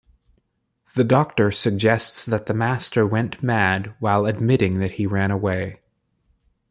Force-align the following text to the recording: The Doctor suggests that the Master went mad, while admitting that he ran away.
The 0.95 1.03
Doctor 1.03 1.51
suggests 1.51 2.25
that 2.25 2.47
the 2.47 2.55
Master 2.55 3.05
went 3.05 3.43
mad, 3.43 3.93
while 3.99 4.25
admitting 4.25 4.79
that 4.79 4.93
he 4.93 5.05
ran 5.05 5.29
away. 5.29 5.79